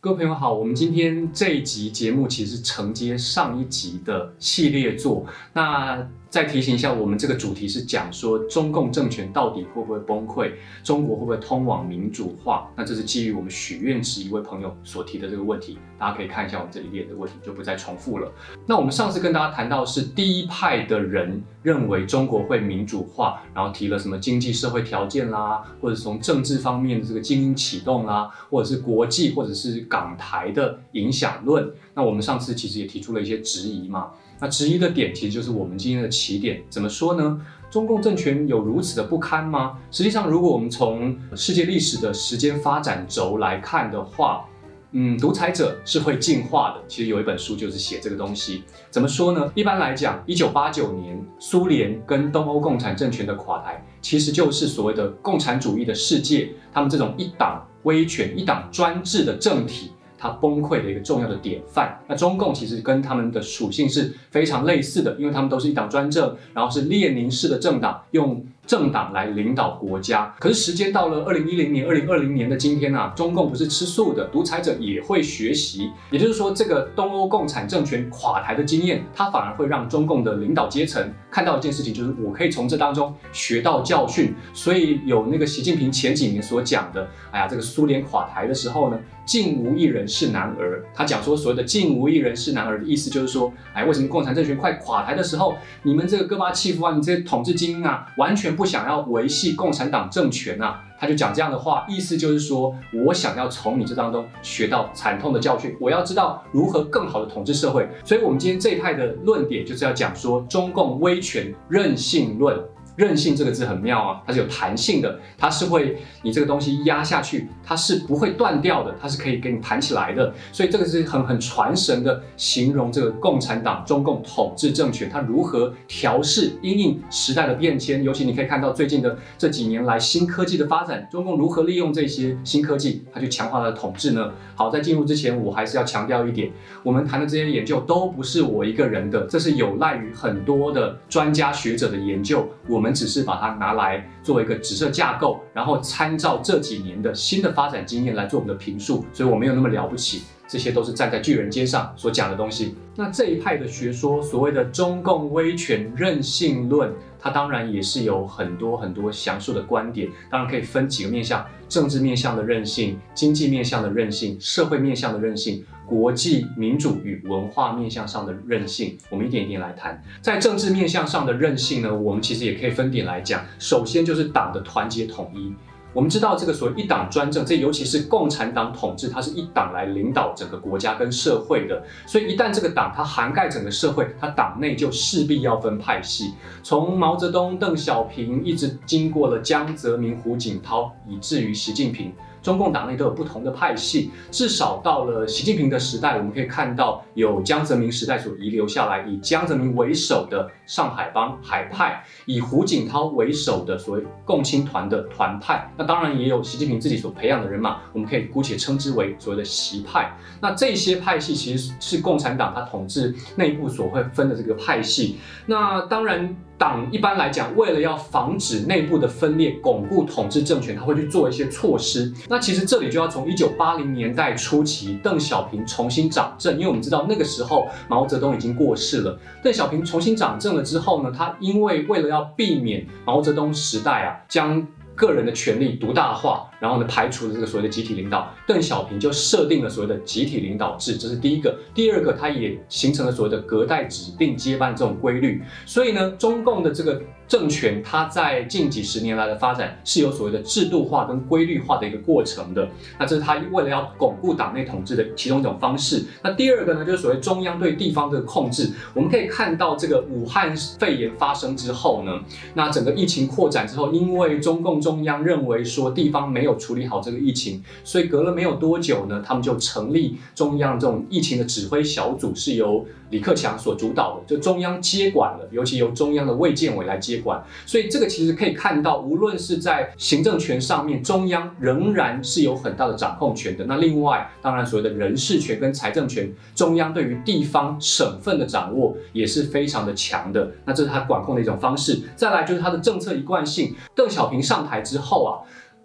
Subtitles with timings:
[0.00, 5.26] 各位朋友好，我们今天这一集节目其实承接上一集的系列作。
[5.52, 10.52] 那再提醒一下，我们这个主题是讲说中共政权到底会不会崩溃，
[10.84, 12.70] 中国会不会通往民主化？
[12.76, 18.30] 那这是基于我们许愿池一位朋友所提的这个问题，大家可以看一下我们这里列的问题，就不再重复了。
[18.66, 31.72] 那我们上次跟大家谈到是第一派的人认为中国会民主化，然后提了什么经济社会条件啦，或者从政治方面的这个精英启动啦，或者是国际或者是港台的影响论。
[31.94, 34.10] 那我们上次其实也提出了一些质疑嘛。
[34.40, 37.40] 那质疑的点其实就是我们今天的起点，怎么说呢？
[37.70, 39.78] 中共政权有如此的不堪吗？
[39.90, 44.46] 实际上，如果我们从世界历史的时间发展轴来看的话，
[44.92, 46.82] 嗯，独裁者是会进化的。
[46.88, 48.62] 其实有一本书就是写这个东西。
[48.90, 49.52] 怎么说呢？
[49.54, 59.90] 一般来讲，一九八九年苏联跟东欧共产政权的垮台，其实就是所谓的共产主义的世界，他们这种一党威权、一党专制的政体。
[60.18, 61.98] 它崩溃的一个重要的典范。
[62.08, 68.44] 那中共其实跟他们的属性是非常类似的，因为他们都是一党专政，然后是列宁式的政党，用。
[68.68, 75.90] 政党来领导国家，可是时间到了二零一零年、二零二零年的今天呢，中共不是吃素的，独裁者也会学习。
[76.10, 84.34] 也就是说，这个东欧共产政权垮台的经验，它反而会让中共的领导阶层看到一件事情，就是我可以从这当中学到教训。
[84.52, 90.84] 所以有那个习近平前几年所讲的，哎呀，这个苏联垮台的时候呢，竟无一人是男儿。
[90.92, 98.48] 他讲说所谓的竟无一人是男儿的意思，就是说，哎，为什么共产政权快垮台的时候，你们这个戈巴契夫啊，你这些统治精英啊，完全。
[98.56, 107.86] 不想要维系共产党政权啊，他就讲这样的话，意思就是说我想要从你这当中学到惨痛的教训，我要知道如何更好的统治社会。
[108.04, 112.58] 所以，我们今天这一派的论点就是要讲说中共威权任性论。
[112.98, 120.34] 韧性这个字很妙啊，它是有弹性的，它是会你这个东西压下去，它是不会断掉的，它是可以给你弹起来的。
[120.50, 128.02] 所以这个是很很传神的形容这个共产党中共统治政权它如何调试因应时代的变迁。
[128.02, 134.32] 尤其你可以看到最近的这几年来新科技的发展，中共如何利用这些新科技，它去强化它的统治呢？
[134.56, 136.50] 好，在进入之前，我还是要强调一点，
[136.82, 142.87] 我们谈的这些研究都不是我一个人的，这是有赖于很多的专家学者的研究，我们。
[142.88, 152.74] 我们只是把它拿来做一个紫色架构，然后参照这几年的新的发展经验来做我们的评述，所以我没有那么了不起，这些都是站在巨人肩上所讲的东西。
[152.96, 165.64] 那这一派的学说，所谓的中共威权任性论，它当然也是有很多很多详述的观点，当然可以分几个面向：政治面向的韧性、经济面向的韧性、社会面向的韧性。
[165.86, 170.02] 国际民主与文化面向上的韧性，我们一点一点来谈。
[170.20, 173.42] 在政治面向上的韧性呢，我们其实也可以分点来讲。
[173.58, 175.50] 首先就是党的团结统一。
[175.92, 181.82] 我们知道这个所谓一党专政，这尤其是共产党统治，它是一党来领导整个国家跟社会的。
[182.06, 186.34] 所以一旦这个党它涵盖整个社会，它党内就势必要分派系。
[186.62, 192.12] 从毛泽东、邓小平，一直经过了江泽民、胡锦涛，以至于习近平。
[192.42, 205.70] 中共党内都有不同的派系，至少到了习近平的时代，我们可以看到有江泽民时代所遗留下来，以江泽民为首的上海帮海派，以胡锦涛为首的所谓共青团的团派。
[205.76, 210.12] 那当然也有习近平自己所培养的人马，我们可以姑且称之为所谓的习派。
[210.40, 215.18] 那这些派系其实是共产党它统治内部所会分的这个派系。
[215.46, 216.36] 那当然。
[216.58, 222.12] 党一般来讲，为了要防止内部的分裂，巩固统治政权，他会去做一些措施。
[222.28, 229.18] 那其实这里就要从一九八零年代初期，邓小平重新掌政，因为我们知道那个时候毛泽东已经过世了。
[229.42, 234.66] 邓小平重新掌政了之后呢，他因为为了要避免毛泽东时代啊将
[234.98, 236.50] 个人的权利独大化。
[236.60, 241.56] 然后呢，排除了这个所谓的集体领导，邓小平就设定了所谓的集体领导制，这是第一个。
[241.72, 245.40] 第二个，他也形成了所谓的隔代指定接班这种规律。
[245.64, 252.68] 所以呢，中共的这个政权，它在近几十年来的发展是有所谓的制度化跟规律化的一个过程的。
[252.98, 256.04] 那这是他为了要巩固党内统治的其中一种方式。
[256.24, 258.72] 那第二个呢，就是所谓中央对地方的控制。
[258.94, 262.20] 我们可以看到，这个武汉肺炎发生之后呢，
[262.54, 266.48] 那整个疫情扩展之后，因为中共中央认为说地方没。
[266.48, 277.42] 有处理好这个疫情，所以隔了没有多久呢，他们就成立中央这种疫情的指挥小组，是由李克强所主导的，就中央接管了，尤其由中央的卫健委来接管。
[277.66, 283.64] 所以这个其实可以看到，无论是在行政权上面，中央仍然是有很大的掌控权的。
[283.66, 290.50] 那另外，当然所谓的人事权跟财政权，中央对于地方省份的掌握也是非常的强的。
[290.64, 292.00] 那这是他管控的一种方式。
[292.16, 293.74] 再来就是他的政策一贯性。
[293.94, 295.32] 邓小平上台之后啊。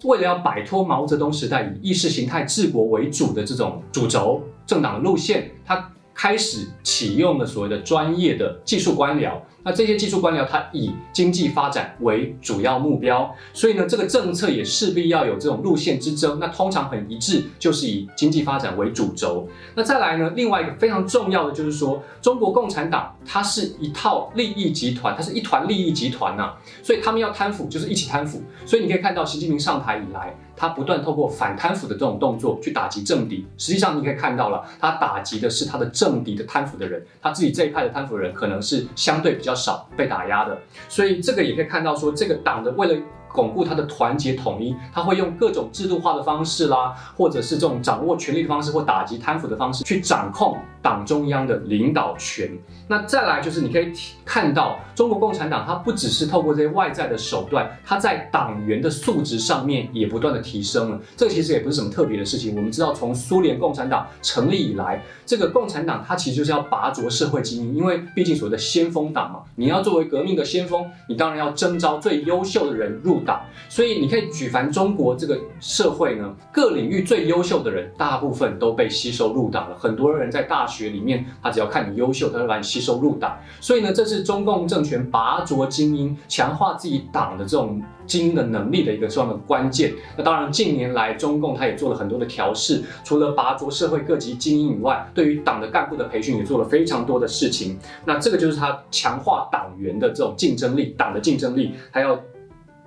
[0.03, 9.33] 为了要摆脱毛泽东时代以意识形态治国为主的这种主轴政党的路线，他开始启用了所谓的专业的技术官僚。
[9.65, 16.38] 那这些技术官僚，他以经济发展为主要目标，所以呢，这个政策也势必要有这种路线之争。
[16.38, 19.48] 那通常很一致，就是以经济发展为主轴。
[19.74, 28.44] 那再来呢，另外一个非常重要的就是说，中国共产党它是一套利益集团，它是一团利益集团呐，所以他们要贪腐，就是一起贪腐。
[28.65, 33.47] 所以你可以看到，习近平上台以来，他不断透过反贪腐的这种动作去打击政敌。
[33.57, 39.53] 实际上你可以看到了，他打击的是他的政敌的贪腐的人，他自己这一派的贪腐人可能是相对比较。
[39.63, 40.57] 少被打压的，
[40.89, 43.01] 所以这个也可以看到说，这个党的为了。
[43.33, 52.50] 巩固他的团结统一，他会用各种制度化的方式啦，或者是这种掌握权力的方式，或打击贪腐的方式，去掌控党中央的领导权。
[52.88, 53.91] 那再来就是你可以
[54.24, 61.01] 看到，中国共产党它不只是透过这些外在的手段，它在党员的素质上面也不断的提升了。
[61.18, 62.56] 这个其实也不是什么特别的事情。
[62.56, 73.22] 我们知道，从苏联共产党成立以来，这个共产党它其实就是要拔擢社会精英，因为毕竟所谓的先锋党嘛，你要作为革命的先锋，你当然要征召最优秀的人入。
[73.23, 79.77] 党，所以你可以举凡中国这个社会呢，各领域最优秀的人，大部分都被吸收入党了。
[79.77, 83.37] 很多人在大学里面，他只要看你优秀，他就把你吸收入党。
[83.59, 89.93] 所以呢，这是中共政权拔擢精英、强化自己党的这种精英的能力的一个重要的关键。
[90.17, 97.77] 那当然，近年来中共他也做了很多的调试，除了拔擢社会各级精英以外，对于党的干部的培训也做了非常多的事情。
[98.05, 102.19] 那这个就是他强化党员的这种竞争力，党的竞争力，还要。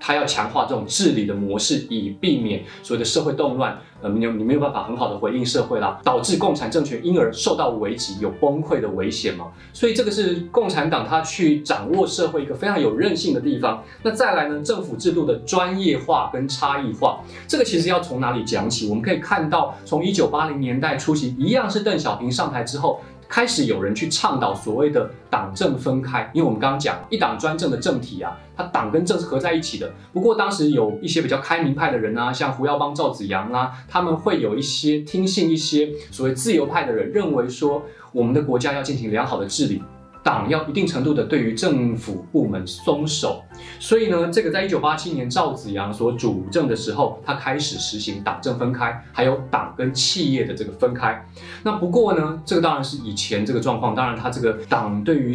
[0.06, 9.46] 他要强化这种治理的模式，以避免所谓的社会动乱，呃，你你没有办法很好的回应社会啦，导致共产政权因而受到危机，有崩溃的危险嘛？
[9.72, 13.82] 所以这个是共产党他去掌握社会一个非常有韧性的地方。
[14.04, 17.18] 那再来呢，政府制度的专业化跟差异化，
[17.48, 18.88] 这个其实要从哪里讲起？
[18.88, 23.00] 我们可以看到，从一九八零年代初期，一样是邓小平上台之后。
[23.28, 29.92] 开始有人去倡导所谓的党政分开，因为我们刚刚讲一党专政的政体啊，它党跟政是合在一起的。
[30.12, 37.82] 不过当时有一些比较开明派的人啊，像胡耀邦、赵子阳啊，他们会有一些听信一些所谓自由派的人，认为说
[38.12, 39.82] 我们的国家要进行良好的治理。
[40.26, 43.44] 党要一定程度的对于政府部门松手，
[43.78, 51.24] 所以呢，这个在一九八七年赵紫阳所主政的时候，他开始实行党政分开，还有党跟企业的这个分开。
[51.62, 55.32] 那不过呢，这个当然是以前这个状况，当然他这个党对于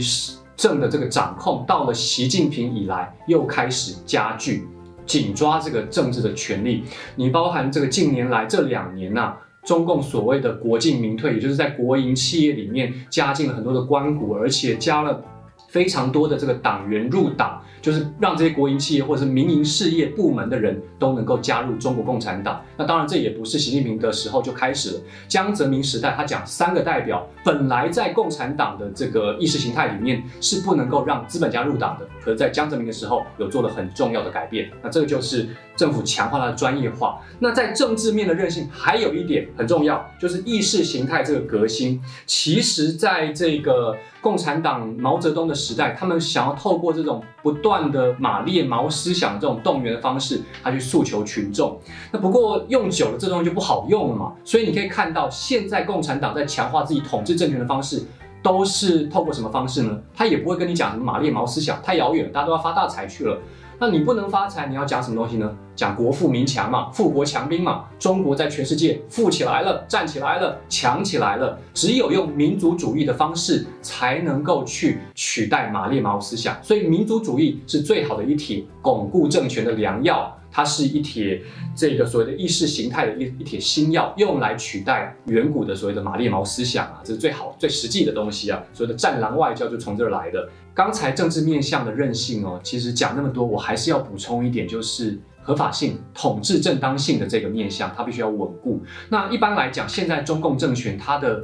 [0.57, 4.67] 政的这个掌控，到了习近平以来又开始加剧，
[5.05, 6.83] 紧抓这个政治的权利。
[7.15, 9.33] 你包含这个近年来这两年呐。
[9.63, 15.23] 中共所谓的国进民退，也就是在国营企业里面加进了很多的官股，而且加了
[15.69, 17.61] 非常多的这个党员入党。
[17.81, 22.63] 就是让这些国营企业或者是民营事业部门的人都能够加入中国共产党。
[22.77, 25.01] 那当然，这也不是习近平的时候就开始了。
[25.27, 32.07] 江泽民时代，他讲三个代表，本来在共产党的这个意识形态里面是不能够让资本家入党的。
[32.23, 34.69] 可是，在江泽民的时候，有做了很重要的改变。
[34.83, 35.49] 那这个就是
[35.81, 37.19] 政府强化它的专业化。
[37.39, 41.99] 那在政治面的韧性，还有一点很重要，就是意识形态这个革新。
[42.27, 51.79] 其实，在这个共产党毛泽东的时代，他们想要透过这种不断的马列毛思想这种动员的方式，他去诉求群众。
[52.11, 54.33] 那不过用久了，这东西就不好用了嘛。
[54.43, 58.03] 所以你可以看到，现在共产党在强化自己统治政权的方式，
[58.43, 59.99] 都是透过什么方式呢？
[60.15, 63.39] 他也不会跟你讲什么马列毛思想，太遥远，大家都要发大财去了。
[63.81, 65.57] 那你不能发财，你要讲什么东西呢？
[65.75, 67.85] 讲国富民强嘛，富国强兵嘛。
[67.97, 71.57] 中国在全世界富起来了，站起来了，强起来了。
[71.73, 76.55] 只有用民族主义的方式，才能够去取代马列毛思想。
[76.61, 80.31] 所以民族主义是最好的一体巩固政权的良药。
[80.51, 81.41] 它是一帖
[81.73, 88.61] 这个所谓的意识形态的一一帖新药，用来取代远古的所谓的马列毛思想啊，这是最好最实际的东西啊。
[88.73, 90.49] 所谓的战狼外交就从这儿来的。
[90.73, 98.81] 刚才政治面向的韧性哦，其实讲那么多，我还是要补充一点，就是合法性、统治正当性的这个面向，它必须要稳固。
[99.09, 101.41] 那一般来讲，现在中共政权它的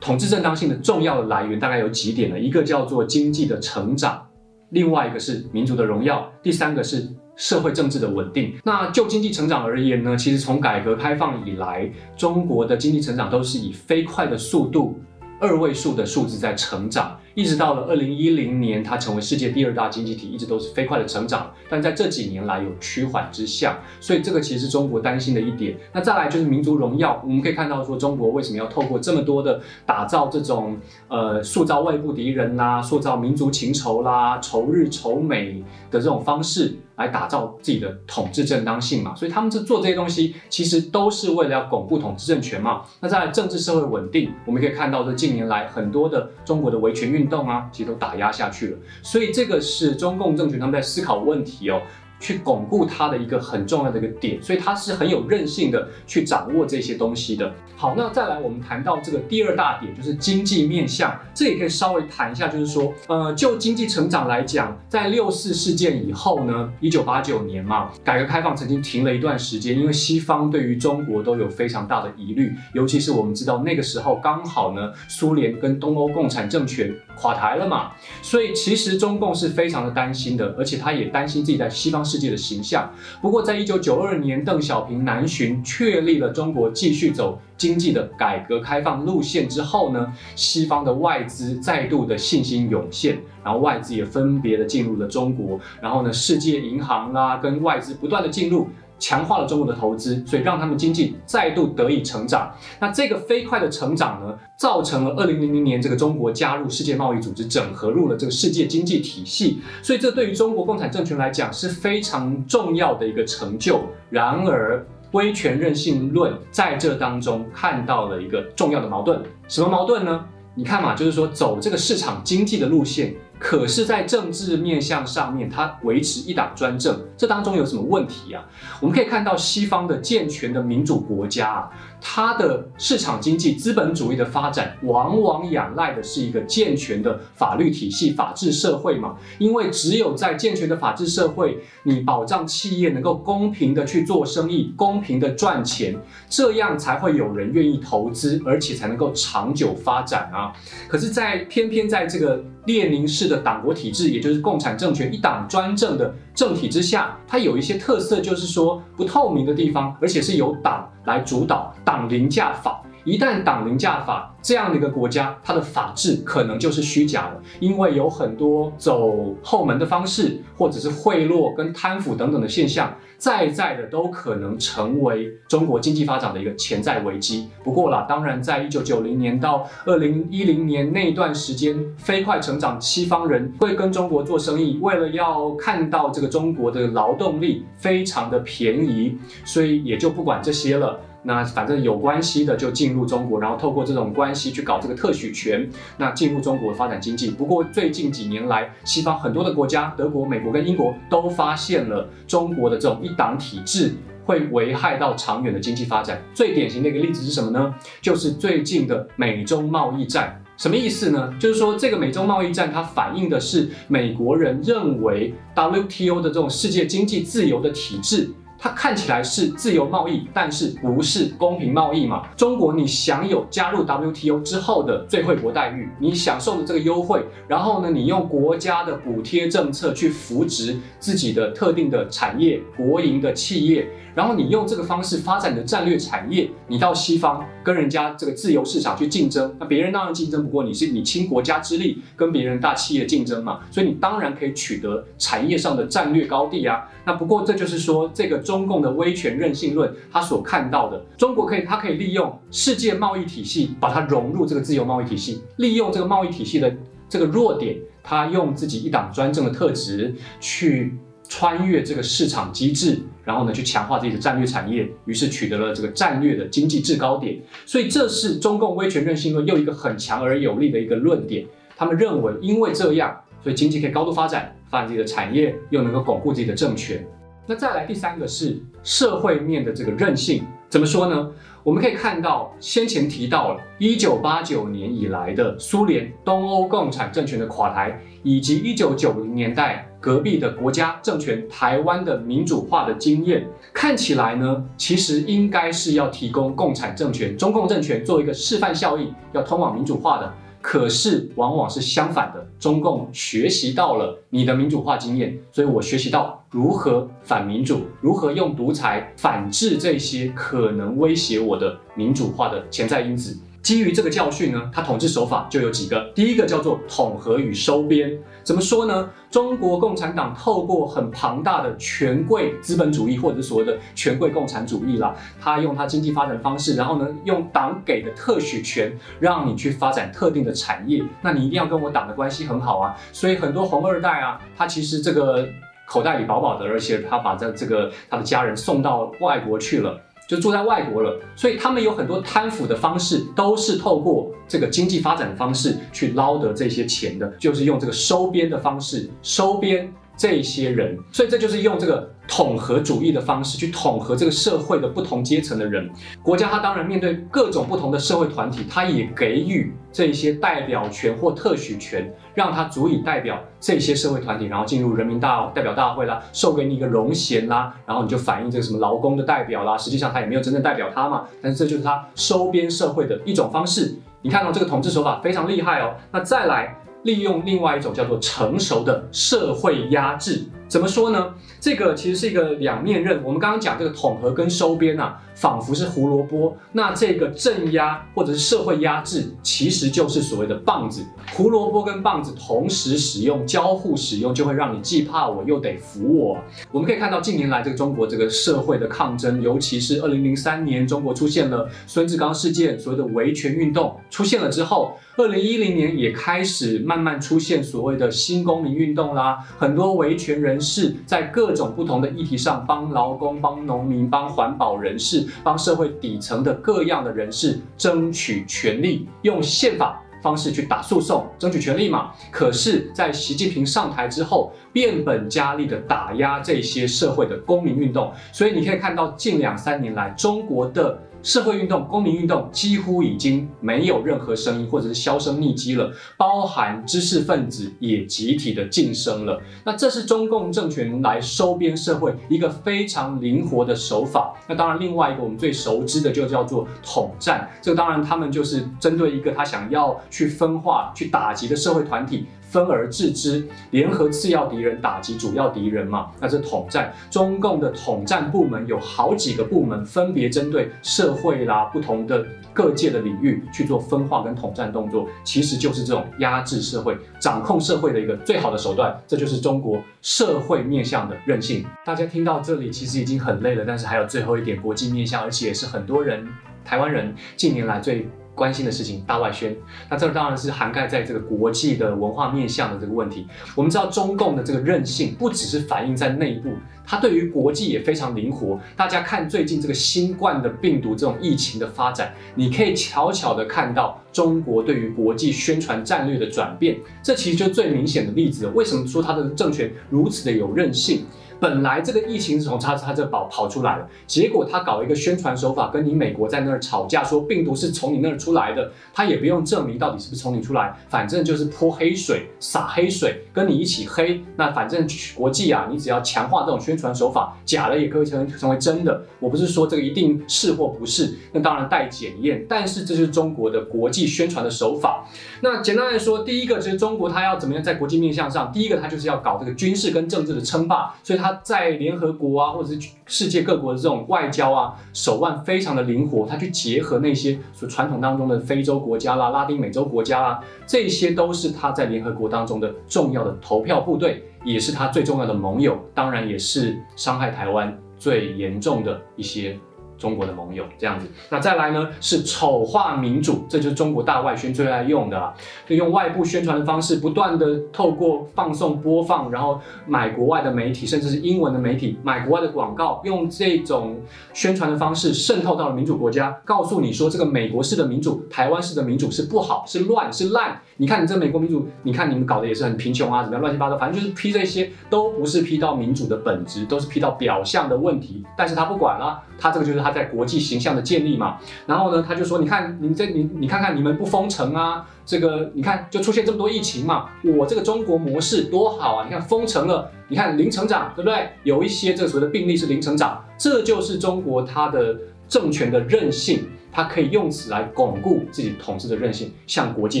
[0.00, 2.38] 统治正当性的重要的来源大概有几点呢？
[2.38, 4.26] 一个叫做经济的成长，
[4.70, 7.08] 另外一个是民族的荣耀，第三个是。
[7.36, 8.54] 社会政治的稳定。
[8.64, 10.16] 那就经济成长而言呢？
[10.16, 15.00] 其实从改革开放以来，中国的经济成长都是以飞快的速度、
[15.40, 17.18] 二位数的数字在成长。
[17.34, 21.52] 一直到了二零一零年，它成为世界第二大经济体，一直都是飞快的成长。
[21.68, 25.76] 但在这几年来有趋缓之象，所以这个其实是中国担心的一点。
[25.92, 30.76] 那再来就是民族荣耀，我们可以看到说中国为什么要透过这么多的打造这种
[31.08, 36.76] 呃塑造外部敌人啦，塑造民族情仇啦，仇日仇美的这种方式。
[36.96, 42.82] 来打造自己的统治正当性嘛，所以他们这做这些东西，其实都是为了要巩固统治政权嘛。
[43.00, 48.78] 那在政治社会稳定，我们可以看到，这近年来很多的中国的维权运动啊，其实都打压下去了。
[49.02, 51.80] 所以这个是中共政权他们在思考问题哦。
[52.20, 57.52] 去巩固它的一个很重要的一个点，所以它是很有韧性的去掌握这些东西的。
[57.76, 77.90] 好，那再来我们谈到这个第二大点，就是经济面向，这也可以稍微谈一下，就是说，呃，就经济成长来讲，在六四事件以后呢，一九八九年嘛，改革开放曾经停了一段时间，因为西方对于中国都有非常大的疑虑，尤其是我们知道那个时候刚好呢，苏联跟东欧共产政权垮台了嘛，
[78.22, 82.04] 所以其实中共是非常的担心的，而且他也担心自己在西方。
[82.04, 82.92] 世界的形象。
[83.22, 98.68] 不过，在一九九二年，邓小平南巡，确立了中国继续走经济的改革开放路线之后呢，西方的外资再度的信心涌现，然后外资也分别的进入了中国，然后呢，世界银行啊，跟外资不断的进入。
[98.98, 102.52] 强化了中国的投资，所以让他们经济再度得以成长。
[102.80, 109.60] 那这个飞快的成长呢，造成了二零零零年这个中国加入世界贸易组织，整合入了这个世界经济体系。
[109.82, 113.82] 所以这对于中国共产政权来讲是非常重要的一个成就。
[114.10, 119.20] 然而，威权任性论在这当中看到了一个重要的矛盾。
[119.48, 120.24] 什么矛盾呢？
[120.54, 123.14] 你看嘛，就是说走这个市场经济的路线。
[123.46, 128.42] 可是，在政治面向上面，它维持一党专政，这当中有什么问题啊？
[128.80, 131.70] 我们可以看到，西方的健全的民主国家啊，
[132.00, 139.14] 它的市场经济、资本主义的发展，往往仰赖的是一个健全的法律体系、法治社会嘛。
[139.38, 145.94] 因为只有在健全的法治社会，你保障企业能够公平的去做生意、公平的赚钱，
[146.30, 150.50] 这样才会有人愿意投资，而且才能够长久发展啊。
[150.88, 162.82] 可是，在偏偏在这个列宁式的党国体制，也就是共产政权一党专政的政体之下，它有一些特色，就是说不透明的地方，而且是由党来主导，党凌驾法。
[163.04, 177.48] 一旦党凌驾法，这样的一个国家，它的法治可能就是虚假了，因为有很多走后门的方式，或者是贿赂跟贪腐等等的现象，在在的都可能成为中国经济发展的一个潜在危机。
[177.62, 190.98] 不过啦，当然，在一九九零年到二零一零年那段时间，飞快成长，西方人会跟中国做生意，为了要看到这个中国的劳动力非常的便宜，所以也就不管这些了。
[191.24, 197.30] 那反正有关系的就进入中国，然后透过这种关系去搞这个特许权，那进入中国发展经济。
[197.30, 203.94] 不过最近几年来，西方很多的国家，德国、美国跟英国都发现了中国的这种一党体制
[204.26, 206.20] 会危害到长远的经济发展。
[206.34, 207.74] 最典型的一个例子是什么呢？
[208.02, 210.38] 就是最近的美中贸易战。
[210.56, 211.34] 什么意思呢？
[211.40, 218.30] 就是说这个美中贸易战它反映的是美国人认为 WTO 的这种世界经济自由的体制。
[218.64, 222.26] 它看起来是自由贸易，但是不是公平贸易嘛？
[222.34, 233.86] 中国你享有加入 WTO 之后的最惠国待遇，你享受的这个优惠，然后呢，你用国家的补贴政策去扶植自己的特定的产业、国营的企业。
[234.14, 246.88] 然后你用这个方式发展你的战略产业，你到西方跟人家这个自由市场去竞争，那别人当然竞争不过你，是你倾国家之力跟别人大企业竞争嘛，所以你当然可以取得产业上的战略高地啊。
[247.04, 256.72] 那不过这就是说，这个中共的威权任性论，他所看到的中国可以，他可以利用世界贸易体系把它融入这个自由贸易体系，利用这个贸易体系的
[257.08, 260.96] 这个弱点，他用自己一党专政的特质去。
[261.36, 267.42] 穿越这个市场机制，然后呢，去强化自己的战略产业，于是取得了这个战略的经济制高点。
[267.66, 271.44] 所以这是中共威权任性论又一个很强而有力的一个论点。
[271.76, 277.04] 他们认为，因为这样，所以经济可以高度发展，发展自己的产业，又能够巩固自己的政权。
[277.48, 281.32] 那再来第三个是社会面的这个韧性，怎么说呢？
[281.64, 300.30] 我们可以看到，先前提到了一九八九年以来的苏联、东欧共产政权的垮台，以及一九九零年代隔壁的国家政权台湾的民主化的经验，看起来呢，其实应该是要提供共产政权、中共政权做一个示范效应，要通往民主化的。
[300.60, 313.38] 可是往往是相反的，中共学习到了你的民主化经验，所以我学习到如何反民主，如何用独裁反制这些可能威胁我的民主化的潜在因子。
[313.64, 316.12] 基于这个教训呢，他统治手法就有几个。
[316.14, 319.08] 第一个叫做统合与收编，怎么说呢？
[319.30, 332.94] 中国共产党透过很庞大的权贵资本主义，或者所谓的权贵共产主义啦，他用他经济发展方式，然后呢，用党给的特许权，让你去发展特定的产业，那你一定要跟我党的关系很好啊。
[333.14, 335.48] 所以很多红二代啊，他其实这个
[335.86, 339.98] 口袋里饱饱的，而且他把这这个他的家人送到外国去了。
[340.34, 352.12] 就住在外国了，所以他们有很多贪腐的方式，都是透过这个经济发展的方式去捞得这些钱的，就是用这个收编的方式收编这些人，所以这就是用这个。
[352.26, 355.90] 统合主义的方式去统合这个社会的不同阶层的人，
[356.22, 373.94] 国家它当然面对各种不同的社会团体，它也给予这些代表权或特许权，让它足以代表这些社会团体，然后进入人民大代表大会啦，授给你一个荣衔啦，然后你就反映这个什么劳工的代表啦，实际上他也没有真正代表他嘛，但是这就是他收编社会的一种方式。
[374.22, 376.74] 你看到这个统治手法非常厉害哦，那再来。
[377.04, 381.34] 利用另外一种叫做成熟的社会压制，怎么说呢？
[381.60, 383.22] 这个其实是一个两面刃。
[383.22, 386.56] 我们刚刚讲这个统合跟收编啊，仿佛是胡萝卜。
[386.72, 391.04] 那这个镇压或者是社会压制，其实就是所谓的棒子。
[391.34, 396.38] 胡萝卜跟棒子同时使用、交互使用，就会让你既怕我又得服我。
[396.70, 404.96] 我们可以看到近年来这个中国这个社会的抗争，尤其是二零零三年中国出现了孙志刚事件，所谓的维权运动出现了之后。
[405.16, 422.10] 二零一零年也开始慢慢出现所谓的新公民运动啦，很多维权人士在各种不同的议题上帮劳工、帮农民、帮环保人士、帮社会底层的各样的人士争取权利，用宪法方式去打诉讼，争取权利嘛。
[422.30, 430.98] 可是，在习近平上台之后，变本加厉的打压这些社会的公民运动，所以你可以看到近两三年来中国的。
[431.24, 435.90] 社会运动、公民运动几乎已经没有任何声音，或者是销声匿迹了。
[436.18, 439.40] 包含知识分子也集体的晋升了。
[439.64, 444.34] 那这是中共政权来收编社会一个非常灵活的手法。
[444.46, 447.48] 那当然，另外一个我们最熟知的就叫做统战。
[447.62, 452.26] 这个当然，他们就是针对一个他想要去分化、去打击的社会团体。
[452.54, 456.12] 分而治之，联合次要敌人打击主要敌人嘛？
[456.20, 468.96] 那这统战，中共的统战部门有好几个部门，分别针对社会啦不同的各界的领域去做分化跟统战动作，其实就是这种压制社会、掌控社会的一个最好的手段。
[469.08, 471.66] 这就是中国社会面向的韧性。
[471.84, 476.24] 大家听到这里，其实已经很累了，但是还有最后一点国际面向，而且也是很多人
[476.64, 478.08] 台湾人近年来最。
[478.34, 479.56] 关心的事情大外宣，
[479.88, 483.26] 那这当然是涵盖在这个国际的文化面向的这个问题。
[483.54, 486.50] 我们知道中共的这个韧性不只是反映在内部，
[486.84, 488.58] 它对于国际也非常灵活。
[488.76, 496.76] 大家看最近这个新冠的病毒这种疫情的发展，你可以巧巧的看到中国对于国际宣传战略的转变。
[497.02, 498.48] 这其实就最明显的例子。
[498.48, 501.06] 为什么说它的政权如此的有韧性？
[501.40, 514.22] 本来这个疫情是从他他这跑跑出来的，结果他搞一个宣传手法，跟你美国在那儿吵架，说病毒是从你那儿出来的，他也不用证明到底是不是从你出来，反正就是泼黑水、撒黑水，跟你一起黑。
[514.36, 519.02] 那反正国际啊，你只要强化这种宣传手法，假的也可以成成为真的。
[519.18, 522.46] 我不是说这个一定是或不是，那当然待检验。
[522.48, 525.06] 但是这是中国的国际宣传的手法。
[525.42, 531.23] 那简单来说，第一个就是中国它要怎么样在国际面向上，第一个它就是要搞这个军事跟政治的称霸，所以它。
[531.24, 549.58] 他在联合国啊，或者是世界各国的这种外交啊手腕非常的灵活，他去结合那些所传统当中的非洲国家啦、拉丁美洲国家啦，这些都是他在联合国当中的重要的投票部队，也是他最重要的盟友，当然也是伤害台湾最严重的一些。
[549.96, 555.34] 中国的盟友这样子，那再来呢是丑化民主，这就是中国大外宣最爱用的，
[555.66, 563.96] 就用外部宣传的方式，不断的透过放送播放，然后买国外的媒体，甚至是英文的媒体，买国外的广告，用这种
[564.32, 570.60] 宣传的方式渗透到了民主国家，告诉你说这个美国式的民主，台湾式的民主是不好，是乱，是烂。
[570.76, 578.24] 你看你这美国民主，你看你们搞的也是很贫穷啊，怎么样乱七八糟，反正就是批这些都不是批到民主的本质，都是批到表象的问题。
[578.36, 581.36] 但是他不管了，他这个就是他在国际形象的建立嘛。
[581.66, 589.04] 然后呢，他就说，你看你这你你看看你们不封城啊，这个你看就出现这么多疫情嘛，我这个中国模式多好啊！
[589.04, 591.28] 你看封城了，你看零成长，对不对？
[591.42, 594.96] 有一些这所谓的病例是零成长，这就是中国它的
[595.34, 596.46] 政权的韧性。
[596.76, 600.00] 他可以用此来巩固自己统治的韧性，向国际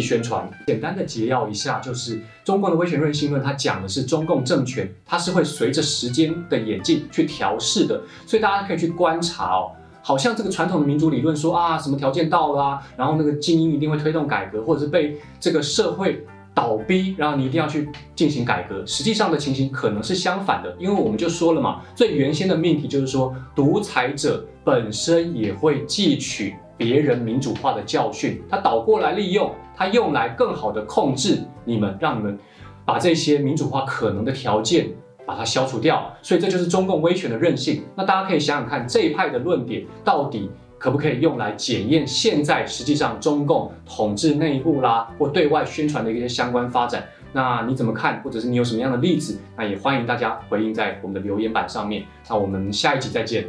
[0.00, 0.50] 宣传。
[0.66, 8.02] 简单的解要一下，就是中共的威权韧性论，它讲的是中共政权，它是会随着时间的演进去调试的。
[8.26, 9.70] 所以大家可以去观察哦，
[10.02, 18.86] 好像这个传统的民主理论说啊，什么条件到了，然后那个精英一定会推动改革，或者是被这个社会倒逼，然后你一定要去进行改革。
[18.86, 32.38] 实际上的情形可能是相反的，因为我们就说了嘛，最原先的命题就是说，独裁者本身也会汲取别人民主化的教训，他倒过来利用，他用来更好的控制你们，让你们
[32.86, 34.88] 把这些民主化可能的条件。
[35.26, 37.82] 把它消除掉，所以这就是中共威权的韧性。
[37.96, 40.50] 那大家可以想想看，这一派的论点到底
[40.84, 47.02] 可不可以用来检验现在实际上中共统治内部啦或对外宣传的一些相关发展？
[47.32, 48.20] 那你怎么看？
[48.22, 49.40] 或者是你有什么样的例子？
[49.56, 52.04] 那也欢迎大家回应在我们的留言板上面。
[52.28, 53.46] 那我们下一集再见。